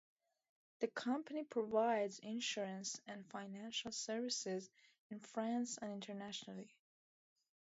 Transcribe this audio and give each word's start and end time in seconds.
The 0.79 0.87
company 0.87 1.43
provides 1.43 2.17
insurance 2.17 2.99
and 3.05 3.23
financial 3.27 3.91
services 3.91 4.67
in 5.11 5.19
France 5.19 5.77
and 5.79 5.93
internationally. 5.93 6.73